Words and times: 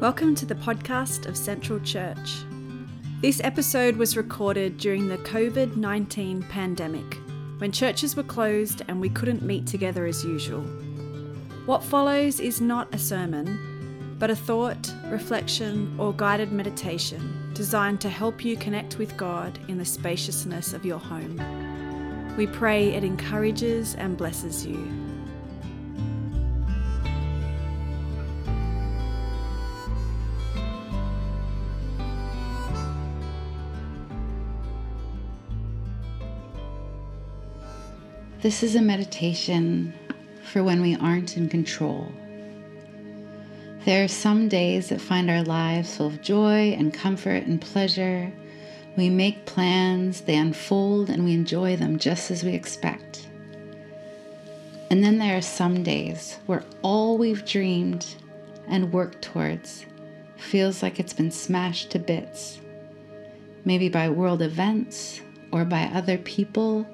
Welcome 0.00 0.34
to 0.36 0.46
the 0.46 0.54
podcast 0.54 1.26
of 1.26 1.36
Central 1.36 1.78
Church. 1.80 2.38
This 3.20 3.38
episode 3.44 3.96
was 3.96 4.16
recorded 4.16 4.78
during 4.78 5.08
the 5.08 5.18
COVID 5.18 5.76
19 5.76 6.42
pandemic, 6.44 7.18
when 7.58 7.70
churches 7.70 8.16
were 8.16 8.22
closed 8.22 8.80
and 8.88 8.98
we 8.98 9.10
couldn't 9.10 9.42
meet 9.42 9.66
together 9.66 10.06
as 10.06 10.24
usual. 10.24 10.62
What 11.66 11.84
follows 11.84 12.40
is 12.40 12.62
not 12.62 12.94
a 12.94 12.98
sermon, 12.98 14.16
but 14.18 14.30
a 14.30 14.34
thought, 14.34 14.90
reflection, 15.08 15.94
or 15.98 16.14
guided 16.14 16.50
meditation 16.50 17.50
designed 17.52 18.00
to 18.00 18.08
help 18.08 18.42
you 18.42 18.56
connect 18.56 18.96
with 18.96 19.18
God 19.18 19.58
in 19.68 19.76
the 19.76 19.84
spaciousness 19.84 20.72
of 20.72 20.86
your 20.86 20.98
home. 20.98 21.36
We 22.38 22.46
pray 22.46 22.94
it 22.94 23.04
encourages 23.04 23.96
and 23.96 24.16
blesses 24.16 24.64
you. 24.66 25.10
This 38.42 38.62
is 38.62 38.74
a 38.74 38.80
meditation 38.80 39.92
for 40.42 40.64
when 40.64 40.80
we 40.80 40.96
aren't 40.96 41.36
in 41.36 41.50
control. 41.50 42.10
There 43.84 44.02
are 44.02 44.08
some 44.08 44.48
days 44.48 44.88
that 44.88 45.02
find 45.02 45.30
our 45.30 45.42
lives 45.42 45.94
full 45.94 46.06
of 46.06 46.22
joy 46.22 46.74
and 46.78 46.94
comfort 46.94 47.44
and 47.44 47.60
pleasure. 47.60 48.32
We 48.96 49.10
make 49.10 49.44
plans, 49.44 50.22
they 50.22 50.36
unfold, 50.36 51.10
and 51.10 51.22
we 51.22 51.34
enjoy 51.34 51.76
them 51.76 51.98
just 51.98 52.30
as 52.30 52.42
we 52.42 52.54
expect. 52.54 53.28
And 54.90 55.04
then 55.04 55.18
there 55.18 55.36
are 55.36 55.42
some 55.42 55.82
days 55.82 56.38
where 56.46 56.64
all 56.80 57.18
we've 57.18 57.44
dreamed 57.44 58.06
and 58.68 58.90
worked 58.90 59.20
towards 59.20 59.84
feels 60.38 60.82
like 60.82 60.98
it's 60.98 61.12
been 61.12 61.30
smashed 61.30 61.90
to 61.90 61.98
bits, 61.98 62.58
maybe 63.66 63.90
by 63.90 64.08
world 64.08 64.40
events 64.40 65.20
or 65.52 65.66
by 65.66 65.90
other 65.92 66.16
people 66.16 66.86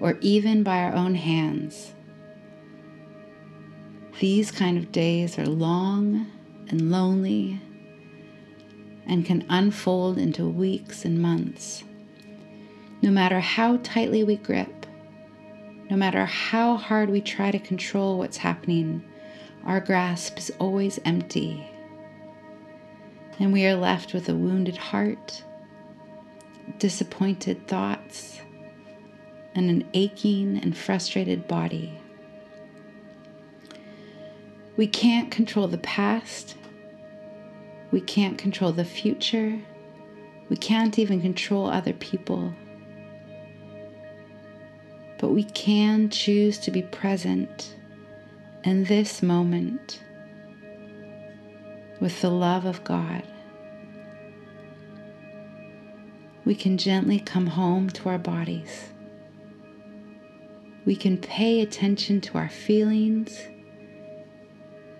or 0.00 0.16
even 0.20 0.62
by 0.62 0.78
our 0.78 0.94
own 0.94 1.14
hands. 1.14 1.92
These 4.18 4.50
kind 4.50 4.76
of 4.76 4.92
days 4.92 5.38
are 5.38 5.46
long 5.46 6.26
and 6.68 6.90
lonely 6.90 7.60
and 9.06 9.24
can 9.24 9.44
unfold 9.48 10.18
into 10.18 10.46
weeks 10.46 11.04
and 11.04 11.20
months. 11.20 11.84
No 13.02 13.10
matter 13.10 13.40
how 13.40 13.78
tightly 13.78 14.24
we 14.24 14.36
grip, 14.36 14.86
no 15.90 15.96
matter 15.96 16.24
how 16.26 16.76
hard 16.76 17.10
we 17.10 17.20
try 17.20 17.50
to 17.50 17.58
control 17.58 18.18
what's 18.18 18.36
happening, 18.36 19.02
our 19.64 19.80
grasp 19.80 20.38
is 20.38 20.52
always 20.58 21.00
empty. 21.04 21.66
And 23.38 23.52
we 23.52 23.66
are 23.66 23.74
left 23.74 24.12
with 24.14 24.28
a 24.28 24.34
wounded 24.34 24.76
heart, 24.76 25.42
disappointed 26.78 27.66
thoughts, 27.66 28.40
and 29.54 29.70
an 29.70 29.88
aching 29.94 30.58
and 30.58 30.76
frustrated 30.76 31.48
body. 31.48 31.98
We 34.76 34.86
can't 34.86 35.30
control 35.30 35.68
the 35.68 35.78
past. 35.78 36.56
We 37.90 38.00
can't 38.00 38.38
control 38.38 38.72
the 38.72 38.84
future. 38.84 39.60
We 40.48 40.56
can't 40.56 40.98
even 40.98 41.20
control 41.20 41.66
other 41.66 41.92
people. 41.92 42.54
But 45.18 45.30
we 45.30 45.44
can 45.44 46.08
choose 46.08 46.58
to 46.60 46.70
be 46.70 46.82
present 46.82 47.76
in 48.64 48.84
this 48.84 49.22
moment 49.22 50.00
with 52.00 52.20
the 52.20 52.30
love 52.30 52.64
of 52.64 52.82
God. 52.84 53.22
We 56.44 56.54
can 56.54 56.78
gently 56.78 57.20
come 57.20 57.48
home 57.48 57.90
to 57.90 58.08
our 58.08 58.18
bodies 58.18 58.90
we 60.84 60.96
can 60.96 61.18
pay 61.18 61.60
attention 61.60 62.20
to 62.22 62.38
our 62.38 62.48
feelings 62.48 63.38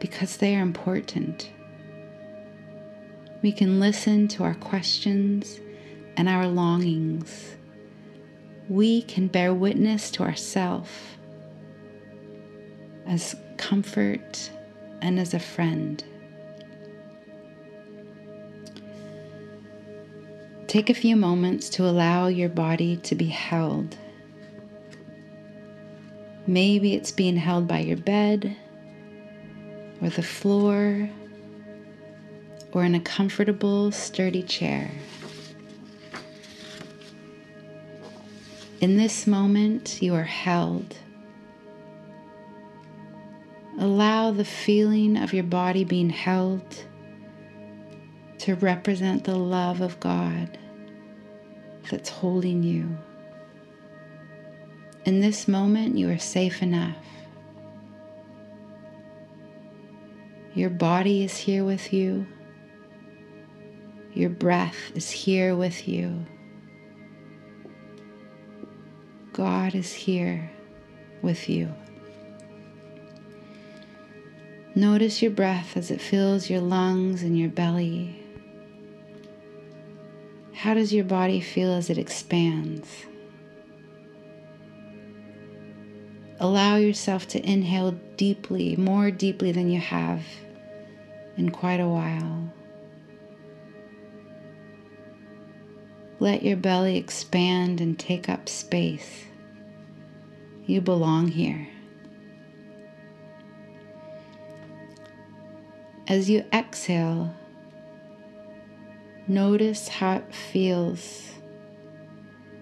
because 0.00 0.36
they 0.38 0.56
are 0.56 0.62
important. 0.62 1.50
We 3.42 3.52
can 3.52 3.78
listen 3.78 4.26
to 4.28 4.44
our 4.44 4.54
questions 4.54 5.60
and 6.16 6.28
our 6.28 6.48
longings. 6.48 7.54
We 8.68 9.02
can 9.02 9.28
bear 9.28 9.54
witness 9.54 10.10
to 10.12 10.24
ourself 10.24 11.16
as 13.06 13.36
comfort 13.56 14.50
and 15.00 15.18
as 15.18 15.32
a 15.32 15.38
friend. 15.38 16.02
Take 20.66 20.90
a 20.90 20.94
few 20.94 21.16
moments 21.16 21.70
to 21.70 21.88
allow 21.88 22.26
your 22.26 22.50
body 22.50 22.98
to 22.98 23.14
be 23.14 23.28
held 23.28 23.96
Maybe 26.48 26.94
it's 26.94 27.10
being 27.10 27.36
held 27.36 27.68
by 27.68 27.80
your 27.80 27.98
bed 27.98 28.56
or 30.00 30.08
the 30.08 30.22
floor 30.22 31.10
or 32.72 32.84
in 32.84 32.94
a 32.94 33.00
comfortable, 33.00 33.92
sturdy 33.92 34.42
chair. 34.42 34.90
In 38.80 38.96
this 38.96 39.26
moment, 39.26 40.00
you 40.00 40.14
are 40.14 40.22
held. 40.22 40.96
Allow 43.78 44.30
the 44.30 44.46
feeling 44.46 45.18
of 45.18 45.34
your 45.34 45.44
body 45.44 45.84
being 45.84 46.08
held 46.08 46.62
to 48.38 48.54
represent 48.54 49.24
the 49.24 49.36
love 49.36 49.82
of 49.82 50.00
God 50.00 50.56
that's 51.90 52.08
holding 52.08 52.62
you. 52.62 52.96
In 55.08 55.20
this 55.20 55.48
moment, 55.48 55.96
you 55.96 56.10
are 56.10 56.18
safe 56.18 56.60
enough. 56.60 56.94
Your 60.52 60.68
body 60.68 61.24
is 61.24 61.34
here 61.34 61.64
with 61.64 61.94
you. 61.94 62.26
Your 64.12 64.28
breath 64.28 64.92
is 64.94 65.10
here 65.10 65.56
with 65.56 65.88
you. 65.88 66.26
God 69.32 69.74
is 69.74 69.94
here 69.94 70.50
with 71.22 71.48
you. 71.48 71.74
Notice 74.74 75.22
your 75.22 75.30
breath 75.30 75.74
as 75.74 75.90
it 75.90 76.02
fills 76.02 76.50
your 76.50 76.60
lungs 76.60 77.22
and 77.22 77.38
your 77.38 77.48
belly. 77.48 78.22
How 80.52 80.74
does 80.74 80.92
your 80.92 81.06
body 81.06 81.40
feel 81.40 81.72
as 81.72 81.88
it 81.88 81.96
expands? 81.96 83.06
Allow 86.40 86.76
yourself 86.76 87.26
to 87.28 87.44
inhale 87.44 87.92
deeply, 88.16 88.76
more 88.76 89.10
deeply 89.10 89.50
than 89.50 89.70
you 89.70 89.80
have 89.80 90.22
in 91.36 91.50
quite 91.50 91.80
a 91.80 91.88
while. 91.88 92.52
Let 96.20 96.44
your 96.44 96.56
belly 96.56 96.96
expand 96.96 97.80
and 97.80 97.98
take 97.98 98.28
up 98.28 98.48
space. 98.48 99.24
You 100.66 100.80
belong 100.80 101.28
here. 101.28 101.68
As 106.06 106.30
you 106.30 106.44
exhale, 106.52 107.34
notice 109.26 109.88
how 109.88 110.16
it 110.16 110.34
feels 110.34 111.32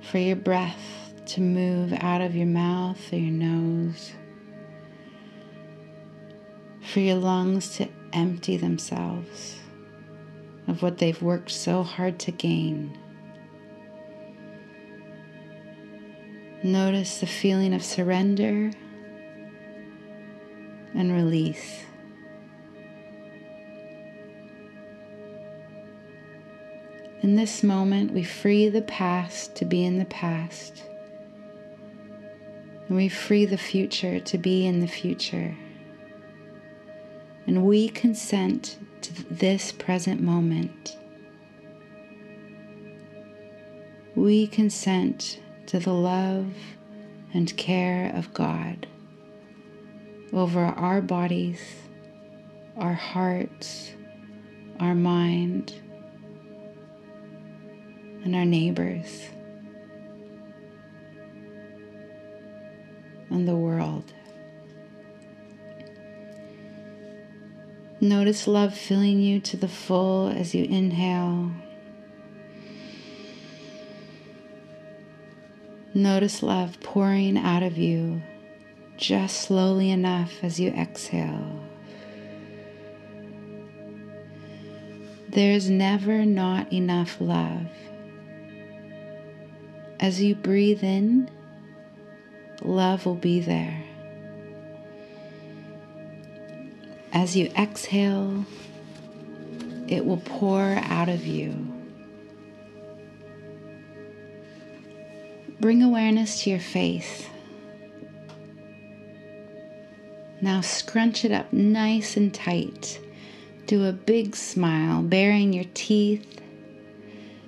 for 0.00 0.18
your 0.18 0.36
breath 0.36 1.03
to 1.26 1.40
move 1.40 1.92
out 2.00 2.20
of 2.20 2.36
your 2.36 2.46
mouth 2.46 3.12
or 3.12 3.16
your 3.16 3.32
nose, 3.32 4.12
for 6.82 7.00
your 7.00 7.16
lungs 7.16 7.76
to 7.76 7.88
empty 8.12 8.56
themselves 8.56 9.58
of 10.68 10.82
what 10.82 10.98
they've 10.98 11.20
worked 11.22 11.50
so 11.50 11.82
hard 11.82 12.18
to 12.18 12.30
gain. 12.30 12.98
Notice 16.62 17.20
the 17.20 17.26
feeling 17.26 17.74
of 17.74 17.82
surrender 17.82 18.70
and 20.94 21.12
release. 21.12 21.82
In 27.20 27.36
this 27.36 27.62
moment, 27.62 28.12
we 28.12 28.22
free 28.22 28.68
the 28.68 28.82
past 28.82 29.54
to 29.56 29.64
be 29.64 29.84
in 29.84 29.98
the 29.98 30.04
past 30.04 30.84
and 32.88 32.96
we 32.96 33.08
free 33.08 33.46
the 33.46 33.58
future 33.58 34.20
to 34.20 34.38
be 34.38 34.66
in 34.66 34.80
the 34.80 34.86
future. 34.86 35.56
And 37.46 37.64
we 37.64 37.88
consent 37.88 38.78
to 39.02 39.12
this 39.30 39.72
present 39.72 40.20
moment. 40.20 40.96
We 44.14 44.46
consent 44.46 45.40
to 45.66 45.78
the 45.78 45.92
love 45.92 46.52
and 47.32 47.54
care 47.56 48.12
of 48.14 48.32
God 48.32 48.86
over 50.32 50.60
our 50.60 51.00
bodies, 51.00 51.60
our 52.76 52.94
hearts, 52.94 53.92
our 54.80 54.94
mind, 54.94 55.74
and 58.24 58.34
our 58.34 58.44
neighbors, 58.44 59.28
and 63.34 63.48
the 63.48 63.54
world. 63.56 64.12
Notice 68.00 68.46
love 68.46 68.76
filling 68.76 69.20
you 69.20 69.40
to 69.40 69.56
the 69.56 69.68
full 69.68 70.28
as 70.28 70.54
you 70.54 70.64
inhale. 70.64 71.50
Notice 75.94 76.42
love 76.42 76.80
pouring 76.80 77.36
out 77.36 77.62
of 77.62 77.76
you 77.76 78.22
just 78.96 79.40
slowly 79.42 79.90
enough 79.90 80.32
as 80.42 80.60
you 80.60 80.70
exhale. 80.70 81.60
There's 85.28 85.68
never 85.68 86.24
not 86.24 86.72
enough 86.72 87.20
love. 87.20 87.66
As 89.98 90.22
you 90.22 90.36
breathe 90.36 90.84
in, 90.84 91.28
love 92.62 93.06
will 93.06 93.14
be 93.14 93.40
there. 93.40 93.82
As 97.12 97.36
you 97.36 97.46
exhale, 97.56 98.44
it 99.86 100.04
will 100.04 100.22
pour 100.24 100.62
out 100.62 101.08
of 101.08 101.26
you. 101.26 101.54
Bring 105.60 105.82
awareness 105.82 106.42
to 106.42 106.50
your 106.50 106.58
face. 106.58 107.26
Now 110.40 110.60
scrunch 110.60 111.24
it 111.24 111.32
up 111.32 111.52
nice 111.52 112.16
and 112.16 112.34
tight. 112.34 113.00
Do 113.66 113.86
a 113.86 113.92
big 113.92 114.36
smile, 114.36 115.02
baring 115.02 115.52
your 115.54 115.64
teeth. 115.72 116.40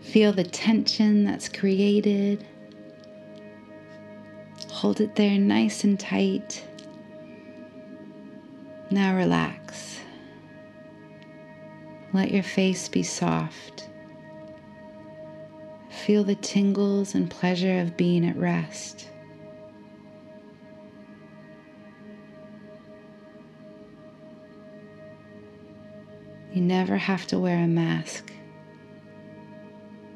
Feel 0.00 0.32
the 0.32 0.42
tension 0.42 1.24
that's 1.24 1.48
created. 1.48 2.44
Hold 4.80 5.02
it 5.02 5.14
there 5.14 5.38
nice 5.38 5.84
and 5.84 6.00
tight. 6.00 6.64
Now 8.90 9.14
relax. 9.14 10.00
Let 12.14 12.30
your 12.30 12.42
face 12.42 12.88
be 12.88 13.02
soft. 13.02 13.90
Feel 15.90 16.24
the 16.24 16.34
tingles 16.34 17.14
and 17.14 17.30
pleasure 17.30 17.80
of 17.80 17.98
being 17.98 18.24
at 18.24 18.38
rest. 18.38 19.10
You 26.54 26.62
never 26.62 26.96
have 26.96 27.26
to 27.26 27.38
wear 27.38 27.62
a 27.62 27.68
mask 27.68 28.32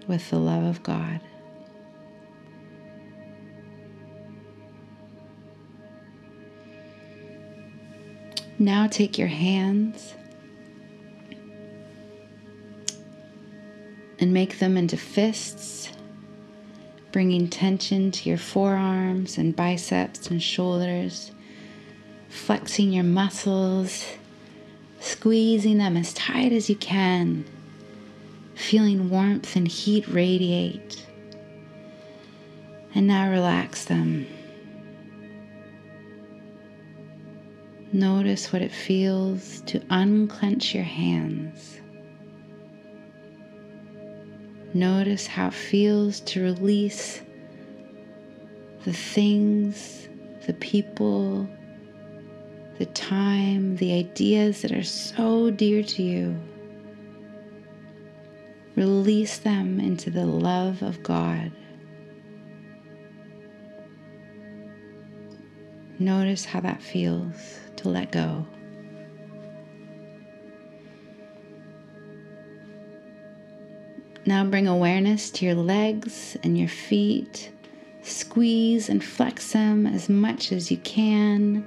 with 0.06 0.30
the 0.30 0.38
love 0.38 0.64
of 0.64 0.82
God. 0.82 1.20
Now 8.64 8.86
take 8.86 9.18
your 9.18 9.28
hands 9.28 10.14
and 14.18 14.32
make 14.32 14.58
them 14.58 14.78
into 14.78 14.96
fists, 14.96 15.92
bringing 17.12 17.48
tension 17.48 18.10
to 18.10 18.26
your 18.26 18.38
forearms 18.38 19.36
and 19.36 19.54
biceps 19.54 20.30
and 20.30 20.42
shoulders, 20.42 21.32
flexing 22.30 22.90
your 22.90 23.04
muscles, 23.04 24.06
squeezing 24.98 25.76
them 25.76 25.98
as 25.98 26.14
tight 26.14 26.52
as 26.52 26.70
you 26.70 26.76
can, 26.76 27.44
feeling 28.54 29.10
warmth 29.10 29.56
and 29.56 29.68
heat 29.68 30.08
radiate. 30.08 31.04
And 32.94 33.06
now 33.06 33.30
relax 33.30 33.84
them. 33.84 34.26
Notice 37.94 38.52
what 38.52 38.60
it 38.60 38.72
feels 38.72 39.60
to 39.66 39.80
unclench 39.88 40.74
your 40.74 40.82
hands. 40.82 41.80
Notice 44.74 45.28
how 45.28 45.46
it 45.46 45.54
feels 45.54 46.18
to 46.22 46.42
release 46.42 47.22
the 48.84 48.92
things, 48.92 50.08
the 50.44 50.54
people, 50.54 51.48
the 52.78 52.86
time, 52.86 53.76
the 53.76 53.92
ideas 53.92 54.62
that 54.62 54.72
are 54.72 54.82
so 54.82 55.52
dear 55.52 55.84
to 55.84 56.02
you. 56.02 56.36
Release 58.74 59.38
them 59.38 59.78
into 59.78 60.10
the 60.10 60.26
love 60.26 60.82
of 60.82 61.00
God. 61.04 61.52
Notice 65.98 66.44
how 66.44 66.60
that 66.60 66.82
feels 66.82 67.60
to 67.76 67.88
let 67.88 68.10
go. 68.10 68.46
Now 74.26 74.44
bring 74.44 74.66
awareness 74.66 75.30
to 75.32 75.44
your 75.44 75.54
legs 75.54 76.36
and 76.42 76.58
your 76.58 76.68
feet. 76.68 77.50
Squeeze 78.02 78.88
and 78.88 79.04
flex 79.04 79.52
them 79.52 79.86
as 79.86 80.08
much 80.08 80.50
as 80.50 80.70
you 80.70 80.78
can. 80.78 81.64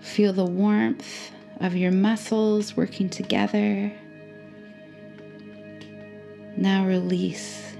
Feel 0.00 0.32
the 0.32 0.44
warmth 0.44 1.30
of 1.60 1.76
your 1.76 1.92
muscles 1.92 2.76
working 2.76 3.08
together. 3.08 3.92
Now 6.56 6.86
release. 6.86 7.76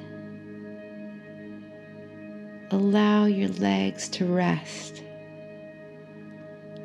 Allow 2.71 3.25
your 3.25 3.49
legs 3.49 4.09
to 4.11 4.27
rest. 4.27 5.03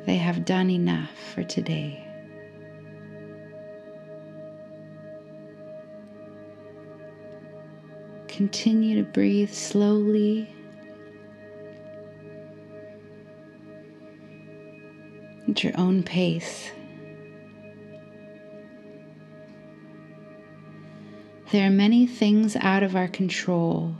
They 0.04 0.16
have 0.16 0.44
done 0.44 0.68
enough 0.68 1.10
for 1.32 1.44
today. 1.44 2.04
Continue 8.26 8.96
to 9.04 9.08
breathe 9.08 9.52
slowly. 9.52 10.52
At 15.48 15.62
your 15.62 15.74
own 15.78 16.02
pace. 16.02 16.70
There 21.52 21.66
are 21.66 21.70
many 21.70 22.06
things 22.06 22.56
out 22.56 22.82
of 22.82 22.96
our 22.96 23.08
control, 23.08 23.94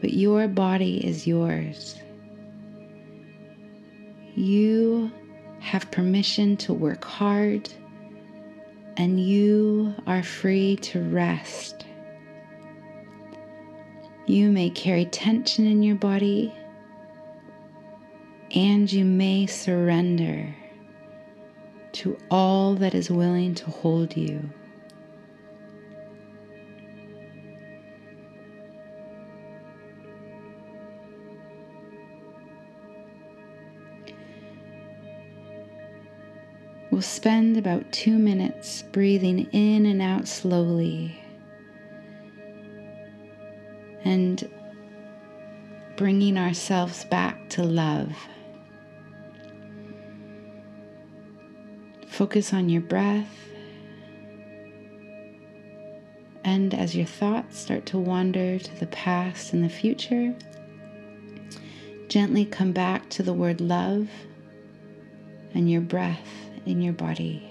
but 0.00 0.14
your 0.14 0.48
body 0.48 1.06
is 1.06 1.26
yours. 1.26 2.00
You 4.36 5.10
have 5.60 5.90
permission 5.90 6.58
to 6.58 6.74
work 6.74 7.06
hard 7.06 7.70
and 8.98 9.18
you 9.18 9.94
are 10.06 10.22
free 10.22 10.76
to 10.76 11.00
rest. 11.00 11.86
You 14.26 14.50
may 14.50 14.68
carry 14.68 15.06
tension 15.06 15.66
in 15.66 15.82
your 15.82 15.96
body 15.96 16.54
and 18.54 18.92
you 18.92 19.06
may 19.06 19.46
surrender 19.46 20.54
to 21.92 22.18
all 22.30 22.74
that 22.74 22.94
is 22.94 23.10
willing 23.10 23.54
to 23.54 23.64
hold 23.64 24.18
you. 24.18 24.50
We'll 36.96 37.02
spend 37.02 37.58
about 37.58 37.92
two 37.92 38.16
minutes 38.16 38.80
breathing 38.80 39.50
in 39.52 39.84
and 39.84 40.00
out 40.00 40.26
slowly 40.26 41.22
and 44.02 44.50
bringing 45.98 46.38
ourselves 46.38 47.04
back 47.04 47.50
to 47.50 47.64
love. 47.64 48.16
Focus 52.06 52.54
on 52.54 52.70
your 52.70 52.80
breath. 52.80 53.28
And 56.44 56.72
as 56.72 56.96
your 56.96 57.04
thoughts 57.04 57.58
start 57.58 57.84
to 57.84 57.98
wander 57.98 58.58
to 58.58 58.80
the 58.80 58.86
past 58.86 59.52
and 59.52 59.62
the 59.62 59.68
future, 59.68 60.34
gently 62.08 62.46
come 62.46 62.72
back 62.72 63.10
to 63.10 63.22
the 63.22 63.34
word 63.34 63.60
love 63.60 64.08
and 65.52 65.70
your 65.70 65.82
breath 65.82 66.45
in 66.66 66.80
your 66.82 66.92
body. 66.92 67.45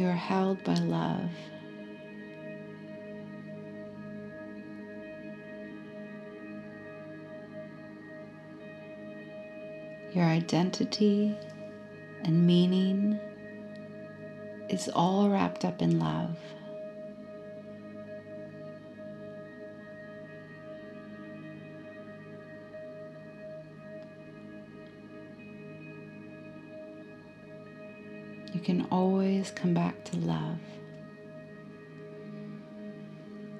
You 0.00 0.06
are 0.06 0.12
held 0.12 0.64
by 0.64 0.76
love. 0.76 1.28
Your 10.14 10.24
identity 10.24 11.36
and 12.24 12.46
meaning 12.46 13.20
is 14.70 14.88
all 14.88 15.28
wrapped 15.28 15.66
up 15.66 15.82
in 15.82 15.98
love. 15.98 16.38
You 28.60 28.66
can 28.66 28.86
always 28.90 29.50
come 29.52 29.72
back 29.72 30.04
to 30.04 30.18
love. 30.18 30.58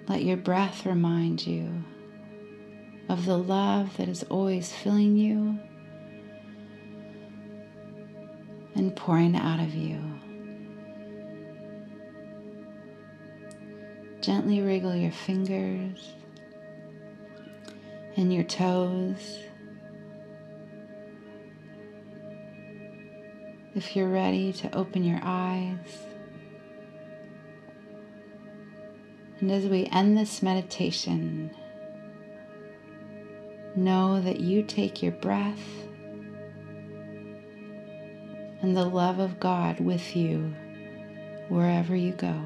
Let 0.07 0.23
your 0.23 0.37
breath 0.37 0.85
remind 0.85 1.47
you 1.47 1.83
of 3.09 3.25
the 3.25 3.39
love 3.39 3.97
that 3.97 4.11
is 4.11 4.25
always 4.25 4.71
filling 4.71 5.17
you 5.17 5.59
and 8.75 8.95
pouring 8.95 9.37
out 9.37 9.61
of 9.61 9.75
you. 9.75 10.03
Gently 14.21 14.61
wriggle 14.61 14.95
your 14.95 15.13
fingers 15.13 16.13
and 18.19 18.31
your 18.31 18.45
toes. 18.45 19.39
If 23.81 23.97
you're 23.97 24.11
ready 24.11 24.53
to 24.53 24.77
open 24.77 25.05
your 25.05 25.21
eyes. 25.23 26.03
And 29.39 29.51
as 29.51 29.65
we 29.65 29.87
end 29.87 30.19
this 30.19 30.43
meditation, 30.43 31.51
know 33.75 34.21
that 34.21 34.39
you 34.39 34.65
take 34.65 35.03
your 35.03 35.13
breath 35.13 35.65
and 38.61 38.77
the 38.77 38.85
love 38.85 39.19
of 39.19 39.41
God 39.41 39.81
with 39.81 40.15
you 40.15 40.55
wherever 41.49 41.97
you 41.97 42.13
go. 42.13 42.39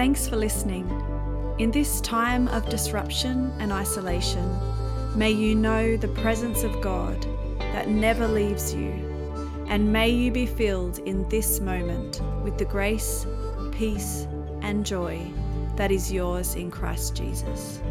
Thanks 0.00 0.26
for 0.26 0.36
listening. 0.36 0.88
In 1.58 1.70
this 1.70 2.00
time 2.00 2.48
of 2.48 2.66
disruption 2.70 3.52
and 3.58 3.70
isolation, 3.70 4.58
may 5.14 5.30
you 5.30 5.54
know 5.54 5.98
the 5.98 6.08
presence 6.08 6.62
of 6.62 6.80
God 6.80 7.22
that 7.58 7.90
never 7.90 8.26
leaves 8.26 8.72
you, 8.72 8.92
and 9.68 9.92
may 9.92 10.08
you 10.08 10.32
be 10.32 10.46
filled 10.46 11.00
in 11.00 11.28
this 11.28 11.60
moment 11.60 12.22
with 12.42 12.56
the 12.56 12.64
grace, 12.64 13.26
peace, 13.72 14.26
and 14.62 14.86
joy 14.86 15.20
that 15.76 15.92
is 15.92 16.10
yours 16.10 16.54
in 16.54 16.70
Christ 16.70 17.14
Jesus. 17.14 17.82